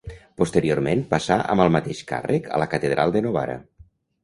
Posteriorment 0.41 1.03
passà, 1.11 1.37
amb 1.55 1.65
el 1.67 1.69
mateix 1.77 2.01
càrrec, 2.13 2.51
a 2.57 2.65
la 2.65 2.69
catedral 2.75 3.17
de 3.19 3.25
Novara. 3.29 3.63